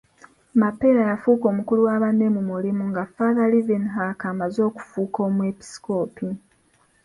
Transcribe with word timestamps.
Mapeera 0.61 1.01
yafuuka 1.11 1.45
omukulu 1.51 1.81
wa 1.87 1.95
banne 2.03 2.25
mu 2.35 2.41
mulimu, 2.49 2.83
nga 2.91 3.03
Father 3.15 3.47
Livinhac 3.51 4.19
amaze 4.31 4.59
okufuuka 4.69 5.19
Omwepiskopi. 5.27 6.27